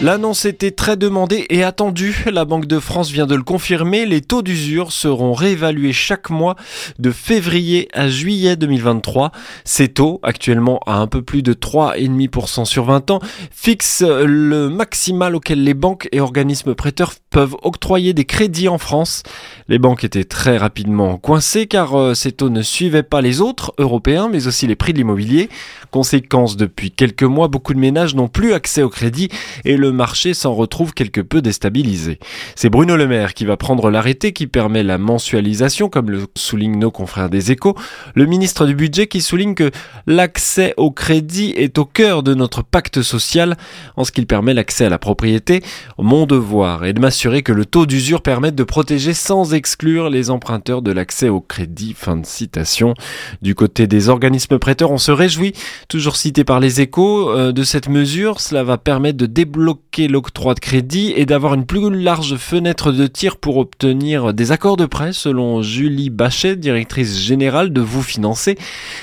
[0.00, 2.24] L'annonce était très demandée et attendue.
[2.30, 4.06] La Banque de France vient de le confirmer.
[4.06, 6.54] Les taux d'usure seront réévalués chaque mois
[7.00, 9.32] de février à juillet 2023.
[9.64, 13.18] Ces taux, actuellement à un peu plus de 3,5% sur 20 ans,
[13.50, 19.24] fixent le maximal auquel les banques et organismes prêteurs peuvent octroyer des crédits en France.
[19.66, 23.74] Les banques étaient très rapidement coincées car euh, ces taux ne suivaient pas les autres
[23.78, 25.48] européens mais aussi les prix de l'immobilier.
[25.90, 29.28] Conséquence, depuis quelques mois, beaucoup de ménages n'ont plus accès au crédit
[29.64, 32.18] et le le marché s'en retrouve quelque peu déstabilisé.
[32.54, 36.78] C'est Bruno Le Maire qui va prendre l'arrêté qui permet la mensualisation, comme le soulignent
[36.78, 37.74] nos confrères des échos.
[38.14, 39.70] Le ministre du Budget qui souligne que
[40.06, 43.56] l'accès au crédit est au cœur de notre pacte social
[43.96, 45.62] en ce qu'il permet l'accès à la propriété.
[45.96, 50.28] Mon devoir est de m'assurer que le taux d'usure permette de protéger sans exclure les
[50.28, 51.94] emprunteurs de l'accès au crédit.
[51.96, 52.92] Fin de citation.
[53.40, 55.54] Du côté des organismes prêteurs, on se réjouit,
[55.88, 58.40] toujours cité par les échos, euh, de cette mesure.
[58.40, 63.06] Cela va permettre de débloquer l'octroi de crédit et d'avoir une plus large fenêtre de
[63.06, 68.56] tir pour obtenir des accords de prêt, selon Julie Bachet, directrice générale de Vous Financer.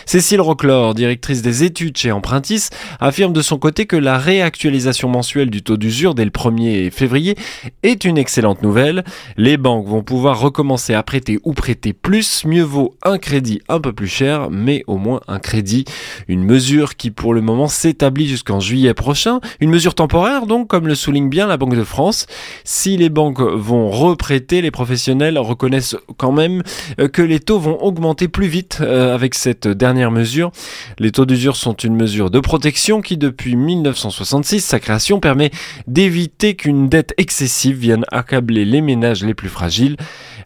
[0.05, 5.49] Cécile Roclor, directrice des études chez Empruntis, affirme de son côté que la réactualisation mensuelle
[5.49, 7.35] du taux d'usure dès le 1er février
[7.83, 9.03] est une excellente nouvelle.
[9.37, 12.45] Les banques vont pouvoir recommencer à prêter ou prêter plus.
[12.45, 15.85] Mieux vaut un crédit un peu plus cher, mais au moins un crédit.
[16.27, 19.39] Une mesure qui pour le moment s'établit jusqu'en juillet prochain.
[19.59, 22.25] Une mesure temporaire donc comme le souligne bien la Banque de France.
[22.63, 26.63] Si les banques vont reprêter, les professionnels reconnaissent quand même
[26.99, 30.51] euh, que les taux vont augmenter plus vite euh, avec cette dernière mesure.
[30.99, 35.51] Les taux d'usure sont une mesure de protection qui, depuis 1966, sa création permet
[35.87, 39.97] d'éviter qu'une dette excessive vienne accabler les ménages les plus fragiles.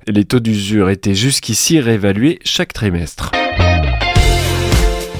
[0.08, 3.32] Les taux d'usure étaient jusqu'ici réévalués chaque trimestre.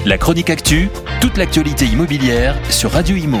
[0.06, 0.88] La chronique actu,
[1.20, 3.40] toute l'actualité immobilière sur Radio Imo